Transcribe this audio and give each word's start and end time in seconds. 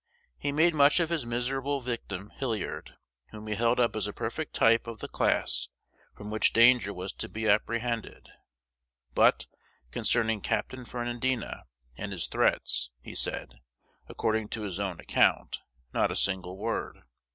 He 0.39 0.51
made 0.51 0.73
much 0.73 0.99
of 0.99 1.09
his 1.11 1.27
miserable 1.27 1.79
victim, 1.79 2.31
Hilliard, 2.31 2.95
whom 3.29 3.45
he 3.45 3.53
held 3.53 3.79
up 3.79 3.95
as 3.95 4.07
a 4.07 4.13
perfect 4.13 4.55
type 4.55 4.87
of 4.87 4.97
the 4.97 5.07
class 5.07 5.67
from 6.15 6.31
which 6.31 6.53
danger 6.53 6.91
was 6.91 7.13
to 7.13 7.29
be 7.29 7.47
apprehended; 7.47 8.29
but, 9.13 9.45
concerning 9.91 10.41
"Captain" 10.41 10.85
Ferrandina 10.85 11.65
and 11.97 12.13
his 12.13 12.25
threats, 12.25 12.89
he 12.99 13.13
said, 13.13 13.59
according 14.07 14.49
to 14.49 14.63
his 14.63 14.79
own 14.79 14.99
account, 14.99 15.59
not 15.93 16.09
a 16.09 16.15
single 16.15 16.57
word. 16.57 17.03